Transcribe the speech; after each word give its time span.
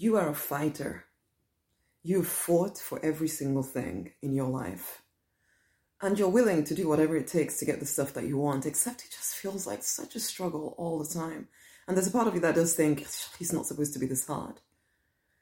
You 0.00 0.16
are 0.16 0.28
a 0.28 0.34
fighter. 0.34 1.06
You've 2.04 2.28
fought 2.28 2.78
for 2.78 3.04
every 3.04 3.26
single 3.26 3.64
thing 3.64 4.12
in 4.22 4.32
your 4.32 4.46
life. 4.46 5.02
And 6.00 6.16
you're 6.16 6.28
willing 6.28 6.62
to 6.66 6.74
do 6.76 6.88
whatever 6.88 7.16
it 7.16 7.26
takes 7.26 7.58
to 7.58 7.64
get 7.64 7.80
the 7.80 7.86
stuff 7.86 8.14
that 8.14 8.28
you 8.28 8.38
want, 8.38 8.64
except 8.64 9.04
it 9.04 9.10
just 9.10 9.34
feels 9.34 9.66
like 9.66 9.82
such 9.82 10.14
a 10.14 10.20
struggle 10.20 10.76
all 10.78 11.00
the 11.00 11.12
time. 11.12 11.48
And 11.88 11.96
there's 11.96 12.06
a 12.06 12.12
part 12.12 12.28
of 12.28 12.34
you 12.34 12.40
that 12.42 12.54
does 12.54 12.74
think, 12.74 13.08
he's 13.40 13.52
not 13.52 13.66
supposed 13.66 13.92
to 13.94 13.98
be 13.98 14.06
this 14.06 14.24
hard. 14.24 14.60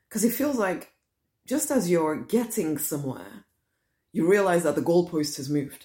Because 0.09 0.25
it 0.25 0.33
feels 0.33 0.57
like 0.57 0.95
just 1.47 1.71
as 1.71 1.91
you're 1.91 2.17
getting 2.17 2.79
somewhere, 2.79 3.45
you 4.13 4.27
realize 4.27 4.63
that 4.63 4.75
the 4.75 4.81
goalpost 4.81 5.37
has 5.37 5.51
moved 5.51 5.85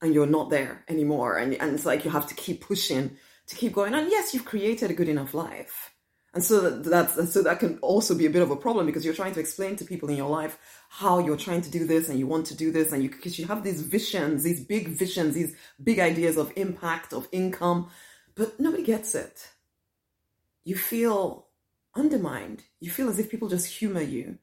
and 0.00 0.14
you're 0.14 0.24
not 0.24 0.50
there 0.50 0.84
anymore. 0.86 1.36
And, 1.36 1.54
and 1.54 1.74
it's 1.74 1.84
like 1.84 2.04
you 2.04 2.12
have 2.12 2.28
to 2.28 2.34
keep 2.36 2.60
pushing 2.60 3.16
to 3.48 3.56
keep 3.56 3.72
going. 3.72 3.92
And 3.92 4.08
yes, 4.08 4.32
you've 4.32 4.44
created 4.44 4.92
a 4.92 4.94
good 4.94 5.08
enough 5.08 5.34
life. 5.34 5.93
And 6.34 6.42
so 6.42 6.60
that, 6.60 6.84
that's, 6.84 7.32
so 7.32 7.42
that 7.42 7.60
can 7.60 7.78
also 7.78 8.12
be 8.14 8.26
a 8.26 8.30
bit 8.30 8.42
of 8.42 8.50
a 8.50 8.56
problem 8.56 8.86
because 8.86 9.04
you're 9.04 9.14
trying 9.14 9.34
to 9.34 9.40
explain 9.40 9.76
to 9.76 9.84
people 9.84 10.10
in 10.10 10.16
your 10.16 10.28
life 10.28 10.58
how 10.88 11.20
you're 11.20 11.36
trying 11.36 11.62
to 11.62 11.70
do 11.70 11.86
this 11.86 12.08
and 12.08 12.18
you 12.18 12.26
want 12.26 12.46
to 12.46 12.56
do 12.56 12.72
this 12.72 12.92
and 12.92 13.04
you, 13.04 13.08
because 13.08 13.38
you 13.38 13.46
have 13.46 13.62
these 13.62 13.82
visions, 13.82 14.42
these 14.42 14.60
big 14.64 14.88
visions, 14.88 15.34
these 15.34 15.54
big 15.82 16.00
ideas 16.00 16.36
of 16.36 16.52
impact, 16.56 17.12
of 17.12 17.28
income, 17.30 17.88
but 18.34 18.58
nobody 18.58 18.82
gets 18.82 19.14
it. 19.14 19.48
You 20.64 20.74
feel 20.74 21.46
undermined. 21.94 22.64
You 22.80 22.90
feel 22.90 23.08
as 23.08 23.20
if 23.20 23.30
people 23.30 23.48
just 23.48 23.68
humor 23.68 24.02
you. 24.02 24.38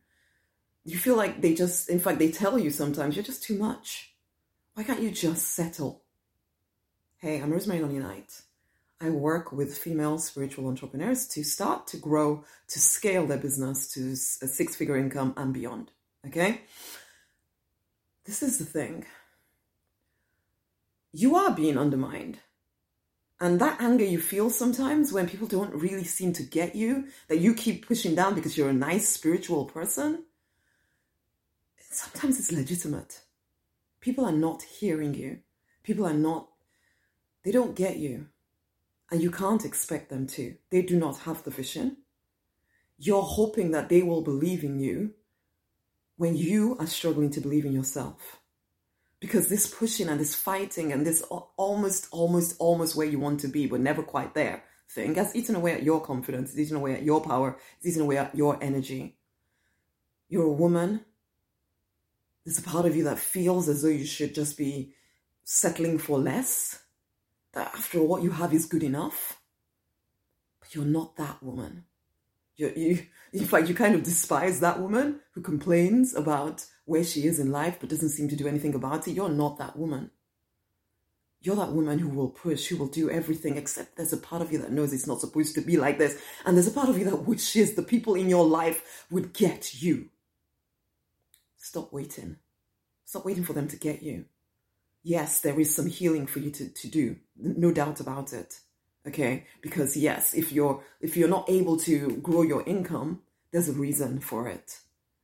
You 0.85 0.97
feel 0.97 1.17
like 1.17 1.41
they 1.41 1.53
just, 1.53 1.89
in 1.89 1.99
fact, 1.99 2.19
they 2.19 2.31
tell 2.31 2.57
you 2.57 2.69
sometimes 2.69 3.17
you're 3.17 3.25
just 3.25 3.43
too 3.43 3.57
much. 3.57 4.15
Why 4.75 4.83
can't 4.83 5.01
you 5.01 5.11
just 5.11 5.49
settle? 5.49 6.03
Hey, 7.17 7.41
I'm 7.41 7.51
Rosemary 7.51 7.81
Lonnie 7.81 7.99
Knight. 7.99 8.41
I 9.01 9.09
work 9.09 9.51
with 9.51 9.77
female 9.77 10.19
spiritual 10.19 10.67
entrepreneurs 10.67 11.27
to 11.29 11.43
start 11.43 11.87
to 11.87 11.97
grow, 11.97 12.45
to 12.67 12.79
scale 12.79 13.25
their 13.25 13.39
business 13.39 13.87
to 13.93 14.11
a 14.11 14.47
six 14.47 14.75
figure 14.75 14.95
income 14.95 15.33
and 15.35 15.53
beyond. 15.53 15.91
Okay? 16.27 16.61
This 18.25 18.43
is 18.43 18.59
the 18.59 18.65
thing. 18.65 19.05
You 21.11 21.35
are 21.35 21.51
being 21.51 21.77
undermined. 21.77 22.39
And 23.39 23.59
that 23.59 23.81
anger 23.81 24.05
you 24.05 24.19
feel 24.19 24.51
sometimes 24.51 25.11
when 25.11 25.27
people 25.27 25.47
don't 25.47 25.73
really 25.73 26.03
seem 26.03 26.31
to 26.33 26.43
get 26.43 26.75
you, 26.75 27.05
that 27.27 27.39
you 27.39 27.55
keep 27.55 27.87
pushing 27.87 28.13
down 28.13 28.35
because 28.35 28.55
you're 28.55 28.69
a 28.69 28.73
nice 28.73 29.09
spiritual 29.09 29.65
person, 29.65 30.25
sometimes 31.79 32.37
it's 32.37 32.51
legitimate. 32.51 33.21
People 33.99 34.25
are 34.25 34.31
not 34.31 34.61
hearing 34.61 35.15
you. 35.15 35.39
People 35.81 36.05
are 36.05 36.13
not, 36.13 36.49
they 37.43 37.51
don't 37.51 37.75
get 37.75 37.97
you. 37.97 38.27
And 39.11 39.21
you 39.21 39.29
can't 39.29 39.65
expect 39.65 40.09
them 40.09 40.25
to. 40.27 40.55
They 40.69 40.81
do 40.81 40.97
not 40.97 41.19
have 41.19 41.43
the 41.43 41.51
vision. 41.51 41.97
You're 42.97 43.21
hoping 43.21 43.71
that 43.71 43.89
they 43.89 44.01
will 44.03 44.21
believe 44.21 44.63
in 44.63 44.79
you 44.79 45.13
when 46.17 46.35
you 46.35 46.77
are 46.79 46.87
struggling 46.87 47.29
to 47.31 47.41
believe 47.41 47.65
in 47.65 47.73
yourself 47.73 48.39
because 49.19 49.49
this 49.49 49.67
pushing 49.67 50.07
and 50.07 50.19
this 50.19 50.33
fighting 50.33 50.91
and 50.93 51.05
this 51.05 51.21
almost, 51.21 52.07
almost, 52.11 52.55
almost 52.59 52.95
where 52.95 53.07
you 53.07 53.19
want 53.19 53.39
to 53.41 53.47
be, 53.47 53.67
but 53.67 53.81
never 53.81 54.01
quite 54.01 54.33
there 54.33 54.63
thing 54.91 55.15
has 55.15 55.35
eaten 55.35 55.55
away 55.55 55.73
at 55.73 55.83
your 55.83 56.01
confidence, 56.01 56.49
it's 56.49 56.59
eaten 56.59 56.75
away 56.75 56.93
at 56.93 57.03
your 57.03 57.21
power, 57.21 57.57
it's 57.77 57.87
eaten 57.87 58.01
away 58.01 58.17
at 58.17 58.35
your 58.35 58.61
energy. 58.61 59.17
You're 60.27 60.45
a 60.45 60.51
woman. 60.51 61.05
There's 62.45 62.59
a 62.59 62.63
part 62.63 62.85
of 62.85 62.95
you 62.95 63.03
that 63.05 63.19
feels 63.19 63.69
as 63.69 63.81
though 63.81 63.89
you 63.89 64.05
should 64.05 64.35
just 64.35 64.57
be 64.57 64.93
settling 65.43 65.97
for 65.97 66.19
less. 66.19 66.80
That 67.53 67.73
after 67.75 67.99
all, 67.99 68.07
what 68.07 68.23
you 68.23 68.31
have 68.31 68.53
is 68.53 68.65
good 68.65 68.83
enough. 68.83 69.39
But 70.59 70.73
you're 70.75 70.85
not 70.85 71.17
that 71.17 71.41
woman. 71.43 71.85
You, 72.55 72.73
you, 72.75 73.07
in 73.33 73.45
fact, 73.45 73.67
you 73.67 73.75
kind 73.75 73.95
of 73.95 74.03
despise 74.03 74.59
that 74.59 74.79
woman 74.79 75.19
who 75.33 75.41
complains 75.41 76.15
about 76.15 76.65
where 76.85 77.03
she 77.03 77.25
is 77.25 77.39
in 77.39 77.51
life 77.51 77.77
but 77.79 77.89
doesn't 77.89 78.09
seem 78.09 78.29
to 78.29 78.35
do 78.35 78.47
anything 78.47 78.75
about 78.75 79.07
it. 79.07 79.13
You're 79.13 79.29
not 79.29 79.57
that 79.59 79.77
woman. 79.77 80.11
You're 81.43 81.55
that 81.55 81.71
woman 81.71 81.97
who 81.97 82.09
will 82.09 82.29
push, 82.29 82.67
who 82.67 82.77
will 82.77 82.87
do 82.87 83.09
everything, 83.09 83.57
except 83.57 83.97
there's 83.97 84.13
a 84.13 84.17
part 84.17 84.43
of 84.43 84.51
you 84.51 84.59
that 84.59 84.71
knows 84.71 84.93
it's 84.93 85.07
not 85.07 85.21
supposed 85.21 85.55
to 85.55 85.61
be 85.61 85.75
like 85.75 85.97
this. 85.97 86.21
And 86.45 86.55
there's 86.55 86.67
a 86.67 86.71
part 86.71 86.89
of 86.89 86.99
you 86.99 87.05
that 87.05 87.25
wishes 87.25 87.73
the 87.73 87.81
people 87.81 88.13
in 88.13 88.29
your 88.29 88.45
life 88.45 89.07
would 89.09 89.33
get 89.33 89.81
you. 89.81 90.09
Stop 91.57 91.91
waiting. 91.91 92.37
Stop 93.05 93.25
waiting 93.25 93.43
for 93.43 93.53
them 93.53 93.67
to 93.69 93.75
get 93.75 94.03
you. 94.03 94.25
Yes, 95.03 95.41
there 95.41 95.59
is 95.59 95.75
some 95.75 95.87
healing 95.87 96.27
for 96.27 96.39
you 96.39 96.51
to, 96.51 96.69
to 96.69 96.87
do. 96.87 97.15
No 97.37 97.71
doubt 97.71 97.99
about 97.99 98.33
it. 98.33 98.59
Okay? 99.07 99.45
Because 99.61 99.97
yes 99.97 100.33
if 100.33 100.51
you're 100.51 100.83
if 100.99 101.17
you're 101.17 101.27
not 101.27 101.49
able 101.49 101.77
to 101.77 102.17
grow 102.17 102.43
your 102.43 102.63
income 102.67 103.21
there's 103.51 103.67
a 103.67 103.73
reason 103.73 104.19
for 104.19 104.47
it. 104.47 104.79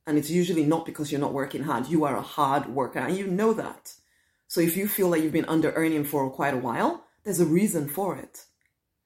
And 0.06 0.18
it's 0.18 0.30
usually 0.30 0.66
not 0.66 0.86
because 0.86 1.12
you're 1.12 1.22
not 1.22 1.34
working 1.34 1.64
hard. 1.64 1.88
You 1.88 2.06
are 2.06 2.18
a 2.18 2.22
hard 2.22 2.68
worker 2.68 3.00
and 3.00 3.16
you 3.16 3.28
know 3.28 3.54
that. 3.54 3.94
So 4.48 4.62
if 4.62 4.76
you 4.76 4.88
feel 4.88 5.10
like 5.10 5.22
you've 5.22 5.32
been 5.32 5.46
under 5.46 5.72
earning 5.74 6.06
for 6.06 6.30
quite 6.30 6.54
a 6.54 6.58
while 6.58 7.04
there's 7.24 7.40
a 7.40 7.46
reason 7.46 7.88
for 7.88 8.16
it. 8.16 8.46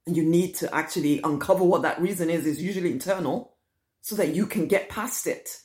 And 0.08 0.16
you 0.16 0.24
need 0.24 0.56
to 0.56 0.74
actually 0.74 1.20
uncover 1.24 1.64
what 1.64 1.82
that 1.82 2.00
reason 2.00 2.30
is 2.30 2.46
is 2.46 2.62
usually 2.62 2.92
internal 2.92 3.54
so 4.02 4.16
that 4.16 4.36
you 4.36 4.46
can 4.46 4.68
get 4.68 4.90
past 4.90 5.28
it. 5.28 5.62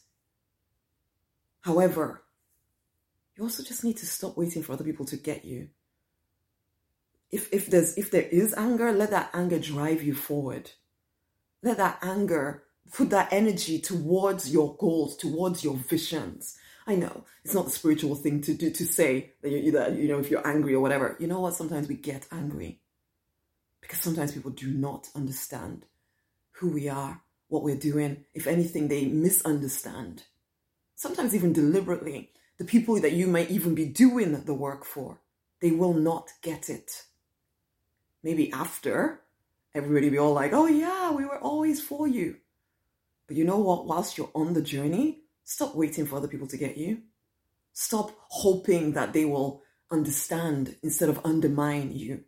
However 1.60 2.22
you 3.36 3.44
also 3.44 3.62
just 3.62 3.84
need 3.84 3.96
to 3.98 4.06
stop 4.06 4.36
waiting 4.36 4.62
for 4.62 4.72
other 4.72 4.84
people 4.84 5.06
to 5.06 5.16
get 5.16 5.44
you 5.44 5.68
if 7.30 7.52
if 7.52 7.66
there's 7.66 7.96
if 7.98 8.10
there 8.10 8.22
is 8.22 8.54
anger, 8.54 8.92
let 8.92 9.10
that 9.10 9.30
anger 9.34 9.58
drive 9.58 10.02
you 10.02 10.14
forward. 10.14 10.70
Let 11.62 11.78
that 11.78 11.98
anger 12.02 12.64
put 12.92 13.10
that 13.10 13.32
energy 13.32 13.80
towards 13.80 14.52
your 14.52 14.76
goals, 14.76 15.16
towards 15.16 15.64
your 15.64 15.74
visions. 15.74 16.56
I 16.86 16.94
know 16.94 17.24
it's 17.44 17.54
not 17.54 17.64
the 17.64 17.72
spiritual 17.72 18.14
thing 18.14 18.40
to 18.42 18.54
do 18.54 18.70
to 18.70 18.86
say 18.86 19.32
that 19.42 19.50
you 19.50 19.72
that 19.72 19.96
you 19.96 20.08
know 20.08 20.18
if 20.18 20.30
you're 20.30 20.46
angry 20.46 20.74
or 20.74 20.80
whatever. 20.80 21.16
You 21.18 21.26
know 21.26 21.40
what? 21.40 21.54
Sometimes 21.54 21.88
we 21.88 21.96
get 21.96 22.26
angry 22.30 22.80
because 23.80 24.00
sometimes 24.00 24.32
people 24.32 24.52
do 24.52 24.70
not 24.70 25.08
understand 25.14 25.86
who 26.52 26.70
we 26.70 26.88
are, 26.88 27.22
what 27.48 27.64
we're 27.64 27.76
doing. 27.76 28.24
If 28.34 28.46
anything, 28.46 28.88
they 28.88 29.06
misunderstand. 29.06 30.24
Sometimes 30.94 31.34
even 31.34 31.52
deliberately, 31.52 32.30
the 32.58 32.64
people 32.64 33.00
that 33.00 33.12
you 33.12 33.26
may 33.26 33.46
even 33.48 33.74
be 33.74 33.86
doing 33.86 34.44
the 34.44 34.54
work 34.54 34.84
for, 34.84 35.20
they 35.60 35.70
will 35.70 35.94
not 35.94 36.30
get 36.42 36.68
it 36.68 37.04
maybe 38.26 38.50
after, 38.52 39.20
everybody 39.72 40.10
be 40.10 40.18
all 40.18 40.32
like, 40.32 40.52
oh 40.52 40.66
yeah, 40.66 41.12
we 41.12 41.24
were 41.24 41.38
always 41.38 41.80
for 41.80 42.08
you. 42.08 42.34
But 43.28 43.36
you 43.36 43.44
know 43.44 43.58
what? 43.58 43.86
Whilst 43.86 44.18
you're 44.18 44.32
on 44.34 44.52
the 44.52 44.62
journey, 44.62 45.20
stop 45.44 45.76
waiting 45.76 46.06
for 46.06 46.16
other 46.16 46.26
people 46.26 46.48
to 46.48 46.56
get 46.56 46.76
you. 46.76 47.02
Stop 47.72 48.10
hoping 48.18 48.94
that 48.94 49.12
they 49.12 49.24
will 49.24 49.62
understand 49.92 50.74
instead 50.82 51.08
of 51.08 51.20
undermine 51.24 51.92
you. 51.92 52.24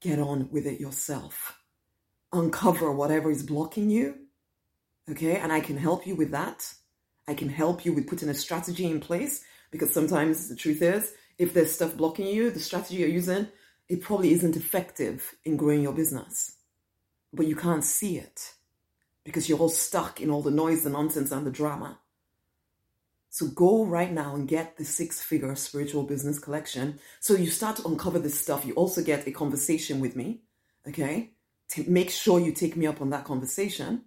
Get 0.00 0.20
on 0.20 0.50
with 0.52 0.64
it 0.64 0.78
yourself. 0.78 1.58
Uncover 2.32 2.92
whatever 2.92 3.28
is 3.28 3.42
blocking 3.42 3.90
you. 3.90 4.14
Okay, 5.10 5.36
and 5.36 5.52
I 5.52 5.58
can 5.58 5.78
help 5.78 6.06
you 6.06 6.14
with 6.14 6.30
that. 6.30 6.74
I 7.28 7.34
can 7.34 7.50
help 7.50 7.84
you 7.84 7.92
with 7.92 8.08
putting 8.08 8.30
a 8.30 8.34
strategy 8.34 8.86
in 8.86 9.00
place 9.00 9.44
because 9.70 9.92
sometimes 9.92 10.48
the 10.48 10.56
truth 10.56 10.80
is 10.80 11.12
if 11.36 11.52
there's 11.52 11.72
stuff 11.72 11.94
blocking 11.94 12.26
you, 12.26 12.50
the 12.50 12.58
strategy 12.58 12.96
you're 12.96 13.08
using, 13.08 13.48
it 13.88 14.00
probably 14.00 14.32
isn't 14.32 14.56
effective 14.56 15.34
in 15.44 15.58
growing 15.58 15.82
your 15.82 15.92
business. 15.92 16.56
But 17.32 17.46
you 17.46 17.54
can't 17.54 17.84
see 17.84 18.16
it 18.16 18.54
because 19.24 19.46
you're 19.46 19.58
all 19.58 19.68
stuck 19.68 20.22
in 20.22 20.30
all 20.30 20.42
the 20.42 20.50
noise, 20.50 20.84
the 20.84 20.90
nonsense, 20.90 21.30
and 21.30 21.46
the 21.46 21.50
drama. 21.50 21.98
So 23.28 23.46
go 23.48 23.84
right 23.84 24.10
now 24.10 24.34
and 24.34 24.48
get 24.48 24.78
the 24.78 24.84
six 24.86 25.22
figure 25.22 25.54
spiritual 25.54 26.04
business 26.04 26.38
collection. 26.38 26.98
So 27.20 27.34
you 27.34 27.50
start 27.50 27.76
to 27.76 27.86
uncover 27.86 28.18
this 28.18 28.40
stuff. 28.40 28.64
You 28.64 28.72
also 28.72 29.02
get 29.02 29.28
a 29.28 29.32
conversation 29.32 30.00
with 30.00 30.16
me. 30.16 30.40
Okay. 30.88 31.32
To 31.70 31.88
make 31.90 32.08
sure 32.08 32.40
you 32.40 32.52
take 32.52 32.74
me 32.74 32.86
up 32.86 33.02
on 33.02 33.10
that 33.10 33.24
conversation. 33.24 34.04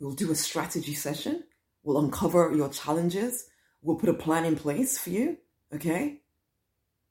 We'll 0.00 0.12
do 0.12 0.32
a 0.32 0.34
strategy 0.34 0.94
session. 0.94 1.44
We'll 1.84 1.98
uncover 1.98 2.52
your 2.54 2.70
challenges. 2.70 3.46
We'll 3.82 3.96
put 3.96 4.08
a 4.08 4.14
plan 4.14 4.44
in 4.44 4.56
place 4.56 4.98
for 4.98 5.10
you. 5.10 5.36
Okay? 5.72 6.22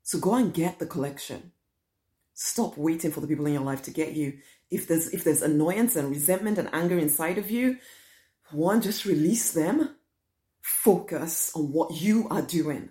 So 0.02 0.20
go 0.20 0.36
and 0.36 0.54
get 0.54 0.80
the 0.80 0.86
collection. 0.86 1.52
Stop 2.34 2.78
waiting 2.78 3.12
for 3.12 3.22
the 3.22 3.28
people 3.28 3.46
in 3.46 3.54
your 3.54 3.62
life 3.62 3.84
to 3.84 3.92
get 3.92 4.14
you. 4.14 4.40
If 4.72 4.88
there's 4.88 5.14
if 5.14 5.24
there's 5.24 5.44
annoyance 5.44 5.96
and 5.96 6.10
resentment 6.10 6.58
and 6.58 6.70
anger 6.74 6.98
inside 6.98 7.38
of 7.38 7.52
you, 7.52 7.78
one, 8.52 8.82
just 8.82 9.06
release 9.06 9.52
them. 9.52 9.96
Focus 10.62 11.52
on 11.56 11.72
what 11.72 12.02
you 12.02 12.28
are 12.30 12.42
doing. 12.42 12.90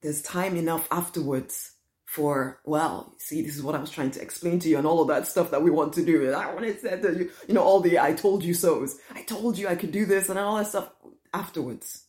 There's 0.00 0.22
time 0.22 0.56
enough 0.56 0.88
afterwards 0.90 1.72
for, 2.12 2.60
well, 2.64 3.14
see, 3.18 3.40
this 3.42 3.56
is 3.56 3.62
what 3.62 3.74
I 3.74 3.80
was 3.80 3.90
trying 3.90 4.10
to 4.12 4.22
explain 4.22 4.58
to 4.60 4.68
you 4.68 4.76
and 4.76 4.86
all 4.86 5.00
of 5.00 5.08
that 5.08 5.26
stuff 5.26 5.50
that 5.50 5.62
we 5.62 5.70
want 5.70 5.94
to 5.94 6.04
do. 6.04 6.26
And 6.26 6.34
I 6.34 6.52
wanted 6.52 6.80
to 6.80 7.00
tell 7.00 7.16
you, 7.16 7.30
you 7.48 7.54
know, 7.54 7.62
all 7.62 7.80
the 7.80 7.98
I 7.98 8.12
told 8.12 8.44
you 8.44 8.52
so's. 8.54 8.98
I 9.14 9.22
told 9.22 9.56
you 9.56 9.66
I 9.66 9.76
could 9.76 9.92
do 9.92 10.04
this 10.04 10.28
and 10.28 10.38
all 10.38 10.56
that 10.58 10.66
stuff 10.66 10.90
afterwards. 11.32 12.04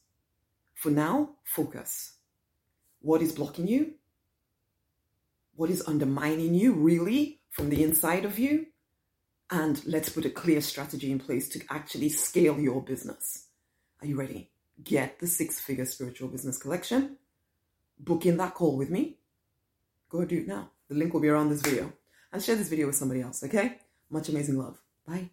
For 0.76 0.92
now, 0.92 1.36
focus. 1.46 2.14
What 3.00 3.22
is 3.22 3.32
blocking 3.32 3.68
you? 3.68 3.94
What 5.56 5.70
is 5.70 5.88
undermining 5.88 6.54
you 6.54 6.74
really 6.74 7.40
from 7.52 7.70
the 7.70 7.84
inside 7.84 8.26
of 8.26 8.38
you? 8.38 8.68
and 9.54 9.86
let's 9.86 10.10
put 10.10 10.26
a 10.26 10.32
clear 10.32 10.62
strategy 10.62 11.12
in 11.12 11.20
place 11.20 11.48
to 11.50 11.62
actually 11.70 12.10
scale 12.10 12.60
your 12.60 12.82
business. 12.82 13.50
Are 14.02 14.08
you 14.08 14.18
ready? 14.18 14.50
Get 14.84 15.20
the 15.20 15.28
six 15.28 15.60
figure 15.60 15.86
spiritual 15.86 16.30
business 16.30 16.58
collection. 16.58 17.18
Book 18.00 18.26
in 18.26 18.38
that 18.38 18.56
call 18.56 18.76
with 18.76 18.90
me. 18.90 19.20
Go 20.14 20.24
do 20.26 20.38
it 20.38 20.48
now. 20.48 20.70
The 20.90 20.96
link 20.96 21.12
will 21.12 21.22
be 21.22 21.28
around 21.28 21.50
this 21.50 21.62
video. 21.62 21.92
And 22.32 22.42
share 22.42 22.56
this 22.56 22.70
video 22.70 22.86
with 22.86 22.96
somebody 22.96 23.22
else, 23.22 23.44
okay? 23.44 23.80
Much 24.12 24.30
amazing 24.30 24.60
love. 24.60 24.80
Bye. 25.08 25.32